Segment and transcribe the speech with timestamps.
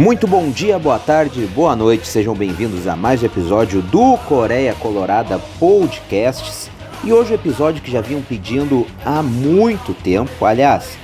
[0.00, 4.74] Muito bom dia, boa tarde, boa noite, sejam bem-vindos a mais um episódio do Coreia
[4.74, 6.68] Colorada Podcasts.
[7.04, 10.98] E hoje o episódio que já vinham pedindo há muito tempo, aliás,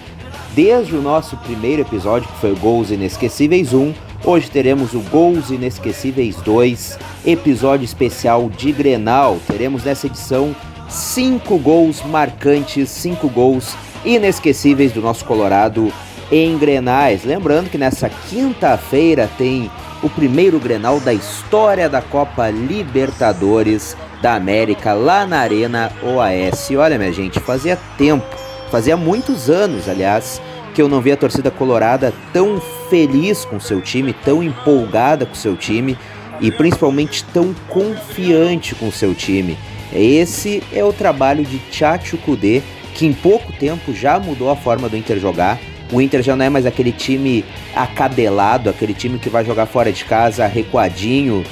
[0.57, 3.95] desde o nosso primeiro episódio, que foi Gols Inesquecíveis 1,
[4.25, 9.39] hoje teremos o Gols Inesquecíveis 2, episódio especial de Grenal.
[9.47, 10.55] Teremos nessa edição
[10.89, 13.73] cinco gols marcantes, cinco gols
[14.05, 15.93] inesquecíveis do nosso Colorado
[16.31, 17.25] em Grenais.
[17.25, 19.71] Lembrando que nessa quinta-feira tem
[20.03, 26.71] o primeiro Grenal da história da Copa Libertadores da América lá na Arena OAS.
[26.77, 28.25] Olha, minha gente, fazia tempo,
[28.71, 30.41] fazia muitos anos, aliás,
[30.75, 35.35] que eu não via a torcida colorada tão feliz com seu time, tão empolgada com
[35.35, 35.99] seu time
[36.41, 39.59] e principalmente tão confiante com seu time.
[39.93, 42.63] Esse é o trabalho de Tchatcho Kudê,
[42.95, 45.59] que em pouco tempo já mudou a forma do Inter jogar
[45.93, 49.93] o Inter já não é mais aquele time acabelado, aquele time que vai jogar fora
[49.93, 51.45] de casa recuadinho,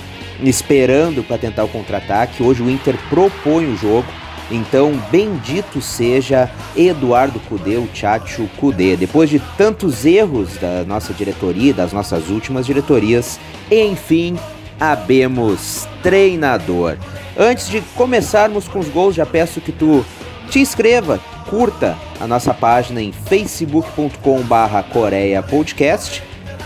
[0.43, 2.43] esperando para tentar o contra-ataque.
[2.43, 4.07] Hoje o Inter propõe o jogo.
[4.51, 8.97] Então, bendito seja Eduardo Cudê, o Tchatcho Cudê.
[8.97, 13.39] Depois de tantos erros da nossa diretoria, das nossas últimas diretorias,
[13.71, 14.39] enfim,
[14.81, 16.97] abemos treinador.
[17.37, 20.03] Antes de começarmos com os gols, já peço que tu
[20.49, 26.23] te inscreva, curta a nossa página em facebook.com barra Coreia Podcast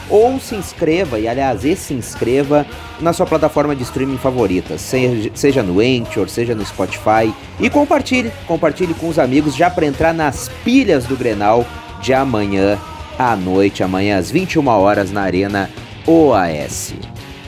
[0.09, 2.67] ou se inscreva, e aliás, e se inscreva
[3.01, 8.31] na sua plataforma de streaming favorita, seja, seja no Anchor, seja no Spotify, e compartilhe,
[8.47, 11.65] compartilhe com os amigos já para entrar nas pilhas do Grenal
[12.03, 12.79] de amanhã
[13.19, 15.71] à noite, amanhã às 21 horas na Arena
[16.07, 16.95] OAS.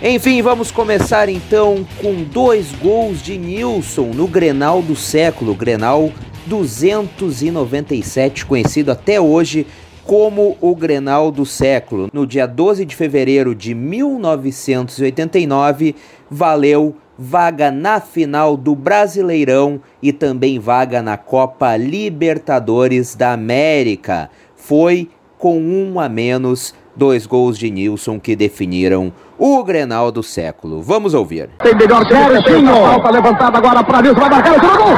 [0.03, 6.11] Enfim, vamos começar então com dois gols de Nilson no Grenal do século, Grenal
[6.47, 9.67] 297, conhecido até hoje
[10.05, 12.11] como o Grenal do século.
[12.13, 15.95] No dia 12 de fevereiro de 1989,
[16.31, 24.29] valeu vaga na final do Brasileirão e também vaga na Copa Libertadores da América.
[24.57, 25.09] Foi
[25.39, 30.81] com um a menos, dois gols de Nilson que definiram o Grenal do século.
[30.83, 31.51] Vamos ouvir.
[31.63, 32.75] Tem melhor Serginho.
[32.75, 34.71] Falta levantada agora para Nilson, vai marcar o gol.
[34.71, 34.95] Gol!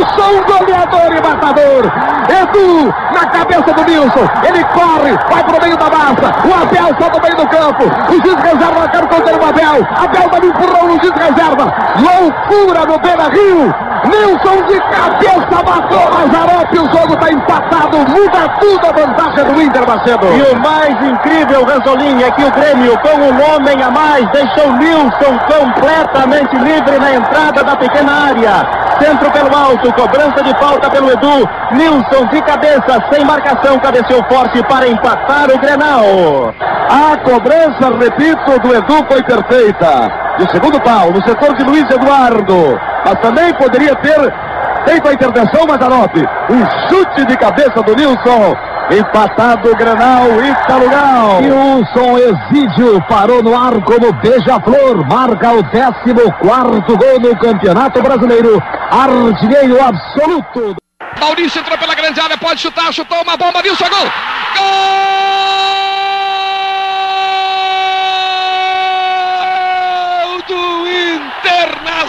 [0.00, 1.90] Nilson, goleador e matador.
[2.28, 4.28] Edu, na cabeça do Nilson.
[4.46, 6.34] Ele corre, vai pro meio da massa.
[6.44, 7.84] O Abel só no meio do campo.
[8.08, 9.86] O juiz reserva, quero conter o Abel.
[9.96, 11.72] Abel dá um empurrão no juiz reserva.
[11.98, 13.74] Loucura no Beira Rio.
[14.04, 16.72] Nilson de cabeça matou Mazarop.
[16.72, 17.98] O jogo está empatado.
[17.98, 20.26] Muda tudo a vantagem do Inter, Macedo.
[20.26, 24.72] E o mais incrível, Ranzolim, é que o Grêmio, com um homem a mais, deixou
[24.72, 28.79] Nilson completamente livre na entrada da pequena área.
[29.00, 31.48] Centro pelo alto, cobrança de falta pelo Edu.
[31.72, 36.54] Nilson de cabeça, sem marcação, cabeceou forte para empatar o Grenal.
[36.90, 40.10] A cobrança, repito, do Edu foi perfeita.
[40.38, 42.78] De segundo pau, no setor de Luiz Eduardo.
[43.04, 44.32] Mas também poderia ter
[44.86, 46.16] feito a intervenção Mazarop.
[46.50, 48.56] Um chute de cabeça do Nilson.
[48.90, 51.40] Empatado o Grenal, Italugal.
[51.40, 55.06] Nilson Exídio parou no ar como beija-flor.
[55.08, 56.12] Marca o 14
[56.96, 58.60] gol no Campeonato Brasileiro.
[58.90, 60.76] Artilheiro absoluto.
[61.20, 64.10] Maurício entrou pela grande área, pode chutar, chutou uma bomba, Nilson, gol!
[64.56, 65.79] Gol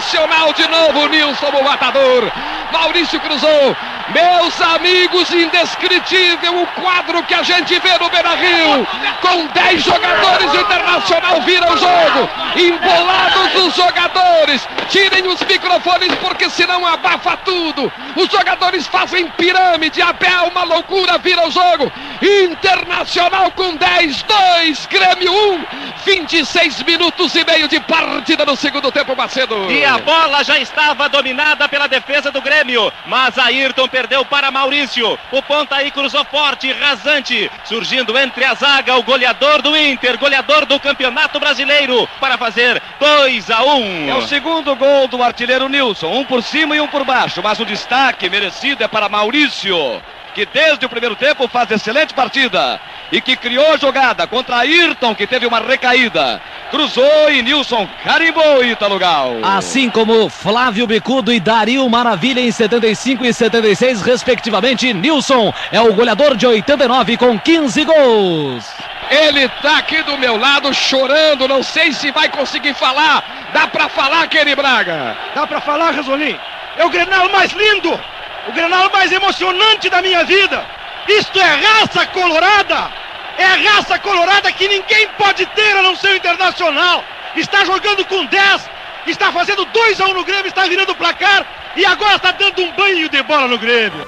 [0.02, 2.30] Internacional de novo, Nilson, o matador.
[2.72, 3.76] Maurício cruzou.
[4.12, 8.86] Meus amigos, indescritível o quadro que a gente vê no Beira Rio.
[9.20, 12.28] Com 10 jogadores, o Internacional vira o jogo.
[12.56, 14.68] Embolados os jogadores.
[14.88, 17.90] Tirem os microfones porque senão abafa tudo.
[18.16, 20.02] Os jogadores fazem pirâmide.
[20.02, 21.90] Abel, uma loucura, vira o jogo.
[22.20, 25.64] Internacional com 10, 2, Grêmio 1.
[26.04, 29.70] 26 minutos e meio de partida no segundo tempo, Macedo.
[29.70, 35.18] E a bola já estava dominada pela defesa do Grêmio, mas Ayrton perdeu para Maurício.
[35.30, 40.64] O ponta aí cruzou forte, rasante, surgindo entre a zaga o goleador do Inter, goleador
[40.64, 43.82] do Campeonato Brasileiro, para fazer 2 a 1.
[43.82, 44.08] Um.
[44.08, 47.60] É o segundo gol do artilheiro Nilson, um por cima e um por baixo, mas
[47.60, 50.00] o destaque merecido é para Maurício
[50.34, 52.80] que desde o primeiro tempo faz excelente partida
[53.10, 56.40] e que criou jogada contra Ayrton, que teve uma recaída.
[56.70, 59.36] Cruzou e Nilson carimbou Ítalo Gal.
[59.42, 65.92] Assim como Flávio Bicudo e Dario Maravilha em 75 e 76, respectivamente, Nilson é o
[65.92, 68.64] goleador de 89 com 15 gols.
[69.10, 73.50] Ele tá aqui do meu lado chorando, não sei se vai conseguir falar.
[73.52, 75.14] Dá para falar, Kenny Braga?
[75.34, 76.38] Dá para falar, Rasolim?
[76.78, 78.00] É o Grenal mais lindo
[78.48, 80.66] O Grenal mais emocionante da minha vida.
[81.08, 82.90] Isto é raça colorada.
[83.38, 87.04] É raça colorada que ninguém pode ter a não ser o Internacional.
[87.36, 88.70] Está jogando com 10,
[89.06, 92.32] está fazendo 2 a 1 um no Grêmio, está virando o placar e agora está
[92.32, 94.06] dando um banho de bola no Grêmio.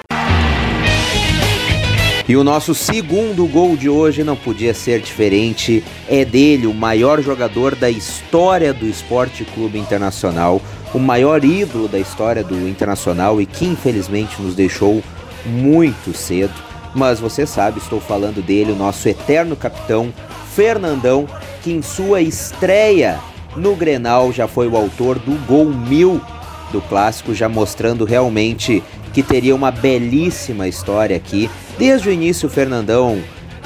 [2.26, 5.84] E o nosso segundo gol de hoje não podia ser diferente.
[6.08, 10.60] É dele, o maior jogador da história do Esporte Clube Internacional,
[10.94, 15.02] o maior ídolo da história do Internacional e que infelizmente nos deixou
[15.44, 16.54] muito cedo.
[16.94, 20.14] Mas você sabe, estou falando dele, o nosso eterno capitão,
[20.54, 21.26] Fernandão,
[21.62, 23.18] que em sua estreia
[23.56, 26.20] no Grenal já foi o autor do gol mil
[26.70, 28.82] do clássico, já mostrando realmente
[29.12, 31.50] que teria uma belíssima história aqui.
[31.76, 33.20] Desde o início, o Fernandão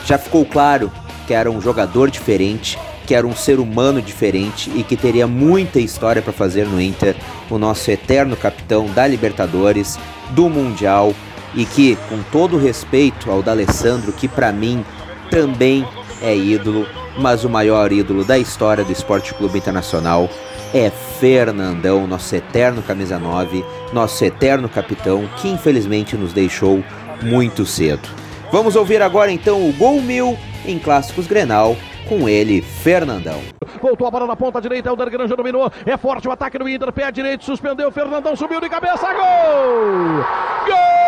[0.07, 0.91] já ficou claro
[1.27, 2.79] que era um jogador diferente,
[3.09, 7.17] que era um ser humano diferente e que teria muita história para fazer no Inter,
[7.49, 9.99] o nosso eterno capitão da Libertadores,
[10.33, 11.15] do Mundial
[11.55, 14.85] e que, com todo respeito ao D'Alessandro, que para mim
[15.31, 15.89] também
[16.21, 16.87] é ídolo,
[17.19, 20.29] mas o maior ídolo da história do Esporte Clube Internacional
[20.75, 26.85] é Fernandão, nosso eterno camisa 9, nosso eterno capitão, que infelizmente nos deixou
[27.23, 28.07] muito cedo.
[28.53, 31.75] Vamos ouvir agora então o Gol Mil em Clássicos Grenal,
[32.09, 33.41] com ele, Fernandão.
[33.83, 36.91] Voltou a bola na ponta direita, Helder Granja dominou, é forte o ataque do Inter,
[36.91, 40.25] pé direito, suspendeu, Fernandão subiu de cabeça, gol!
[40.67, 40.99] Gol!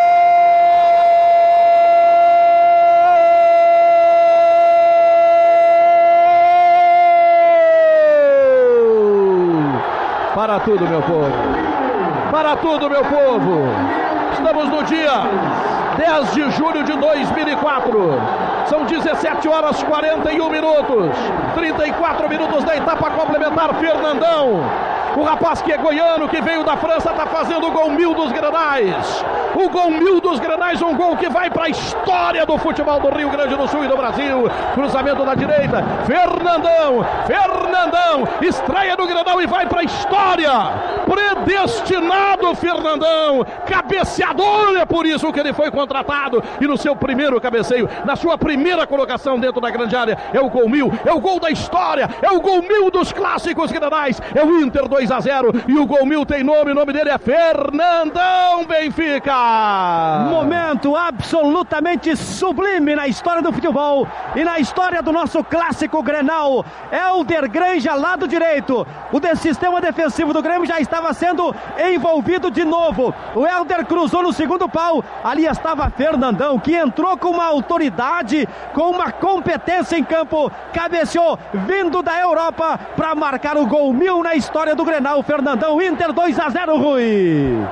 [10.34, 11.30] Para tudo, meu povo.
[12.30, 13.64] Para tudo, meu povo.
[14.32, 15.10] Estamos no dia
[15.96, 18.49] 10 de julho de 2004.
[18.66, 21.16] São 17 horas 41 minutos.
[21.54, 23.74] 34 minutos da etapa complementar.
[23.74, 28.14] Fernandão o rapaz que é goiano, que veio da França, está fazendo o gol mil
[28.14, 29.24] dos Granais.
[29.54, 33.08] O gol mil dos Granais, um gol que vai para a história do futebol do
[33.08, 34.44] Rio Grande do Sul e do Brasil.
[34.74, 40.50] Cruzamento da direita, Fernandão, Fernandão, estreia do Granal e vai para a história.
[41.06, 46.42] Predestinado Fernandão, cabeceador, é por isso que ele foi contratado.
[46.60, 50.48] E no seu primeiro cabeceio, na sua primeira colocação dentro da grande área, é o
[50.48, 54.44] gol mil, é o gol da história, é o gol mil dos clássicos Granais, é
[54.44, 57.08] o Inter 2 2 a 0 e o gol mil tem nome, o nome dele
[57.08, 59.32] é Fernandão Benfica.
[60.28, 64.06] Momento absolutamente sublime na história do futebol
[64.36, 66.66] e na história do nosso clássico Grenal.
[66.92, 68.86] Helder Granja, lado direito.
[69.10, 73.14] O sistema defensivo do Grêmio já estava sendo envolvido de novo.
[73.34, 75.02] O Helder cruzou no segundo pau.
[75.24, 82.02] Ali estava Fernandão, que entrou com uma autoridade, com uma competência em campo, cabeceou vindo
[82.02, 86.50] da Europa para marcar o gol mil na história do Grenal, Fernandão, Inter 2 a
[86.50, 87.04] 0, Rui.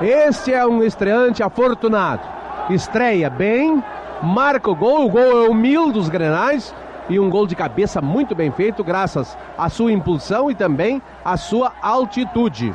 [0.01, 2.21] Este é um estreante afortunado.
[2.69, 3.83] Estreia bem,
[4.23, 6.73] marca o gol, o gol é o mil dos Grenais
[7.09, 11.35] e um gol de cabeça muito bem feito, graças à sua impulsão e também à
[11.35, 12.73] sua altitude.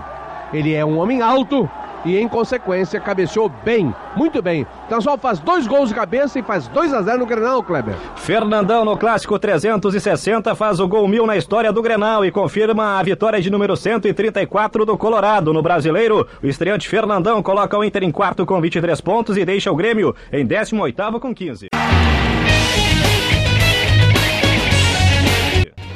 [0.53, 1.67] Ele é um homem alto,
[2.05, 4.67] e, em consequência, cabeceou bem, muito bem.
[4.89, 7.95] Transol faz dois gols de cabeça e faz 2 a 0 no Grenal, Kleber.
[8.17, 13.03] Fernandão, no clássico 360, faz o gol mil na história do Grenal e confirma a
[13.03, 15.53] vitória de número 134 do Colorado.
[15.53, 19.71] No brasileiro, o estreante Fernandão coloca o Inter em quarto com 23 pontos e deixa
[19.71, 21.69] o Grêmio em 18 com 15.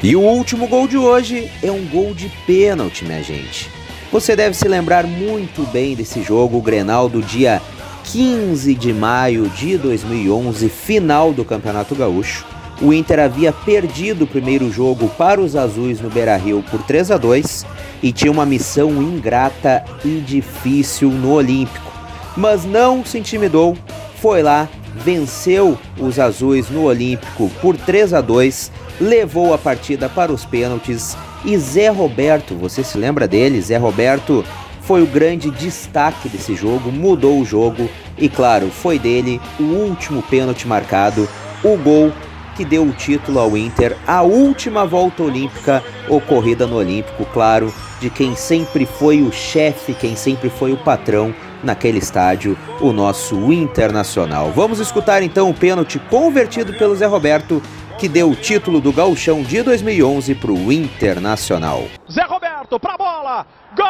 [0.00, 3.77] E o último gol de hoje é um gol de pênalti, minha gente.
[4.10, 7.60] Você deve se lembrar muito bem desse jogo, o Grenal do dia
[8.04, 12.46] 15 de maio de 2011, final do Campeonato Gaúcho.
[12.80, 17.18] O Inter havia perdido o primeiro jogo para os azuis no Beira-Rio por 3 a
[17.18, 17.66] 2
[18.02, 21.92] e tinha uma missão ingrata e difícil no Olímpico.
[22.34, 23.76] Mas não se intimidou,
[24.22, 24.70] foi lá,
[25.04, 31.14] venceu os azuis no Olímpico por 3 a 2, levou a partida para os pênaltis
[31.44, 33.60] e Zé Roberto, você se lembra dele?
[33.60, 34.44] Zé Roberto
[34.82, 40.22] foi o grande destaque desse jogo, mudou o jogo e, claro, foi dele o último
[40.22, 41.28] pênalti marcado,
[41.62, 42.12] o gol
[42.56, 48.10] que deu o título ao Inter, a última volta olímpica ocorrida no Olímpico, claro, de
[48.10, 54.52] quem sempre foi o chefe, quem sempre foi o patrão naquele estádio, o nosso Internacional.
[54.54, 57.62] Vamos escutar então o pênalti convertido pelo Zé Roberto
[57.98, 61.82] que deu o título do Gauchão de 2011 para o Internacional.
[62.08, 63.44] Zé Roberto para a bola,
[63.76, 63.86] gol!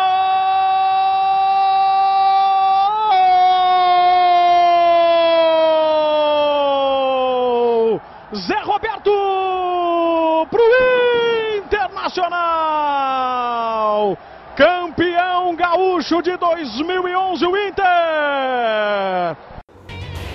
[8.34, 9.10] Zé Roberto
[10.50, 12.30] para o Internacional,
[14.56, 19.36] campeão gaúcho de 2011, o Inter!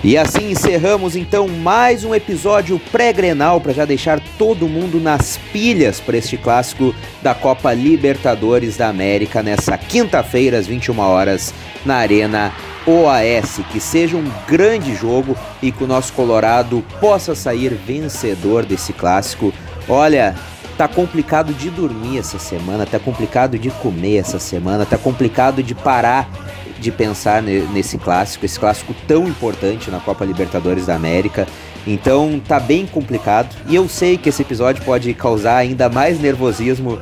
[0.04, 5.98] E assim encerramos então mais um episódio pré-grenal para já deixar todo mundo nas pilhas
[5.98, 11.54] para este clássico da Copa Libertadores da América nessa quinta-feira às 21 horas
[11.86, 12.52] na Arena
[12.86, 13.62] OAS.
[13.72, 19.54] Que seja um grande jogo e que o nosso Colorado possa sair vencedor desse clássico.
[19.88, 20.34] Olha,
[20.76, 25.74] tá complicado de dormir essa semana, tá complicado de comer essa semana, tá complicado de
[25.74, 26.28] parar
[26.84, 31.48] de pensar nesse clássico, esse clássico tão importante na Copa Libertadores da América.
[31.86, 36.98] Então tá bem complicado e eu sei que esse episódio pode causar ainda mais nervosismo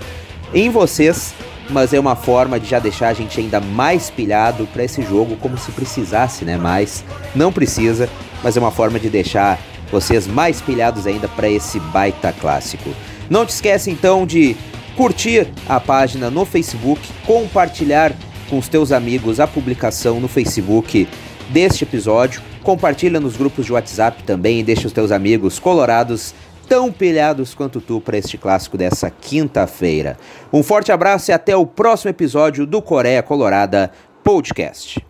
[0.55, 1.35] em vocês,
[1.69, 5.37] mas é uma forma de já deixar a gente ainda mais pilhado para esse jogo,
[5.37, 6.57] como se precisasse, né?
[6.57, 8.09] Mas não precisa,
[8.43, 9.59] mas é uma forma de deixar
[9.91, 12.89] vocês mais pilhados ainda para esse baita clássico.
[13.29, 14.57] Não te esquece então de
[14.97, 18.13] curtir a página no Facebook, compartilhar
[18.53, 21.09] com os teus amigos a publicação no Facebook
[21.49, 22.43] deste episódio.
[22.63, 26.35] Compartilha nos grupos de WhatsApp também e deixa os teus amigos colorados
[26.69, 30.19] tão pilhados quanto tu para este clássico dessa quinta-feira.
[30.53, 33.91] Um forte abraço e até o próximo episódio do Coreia Colorada
[34.23, 35.03] Podcast.